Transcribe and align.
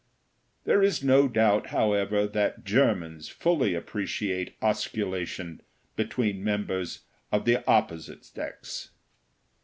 There 0.63 0.81
is 0.81 1.03
no 1.03 1.27
doubt, 1.27 1.67
however, 1.67 2.25
that 2.25 2.63
Germans 2.63 3.29
fully 3.29 3.75
appreciate 3.75 4.59
osculation 4.59 5.59
between 5.95 6.43
members 6.43 7.01
of 7.31 7.45
the 7.45 7.63
opposite 7.69 8.25
sex. 8.25 8.89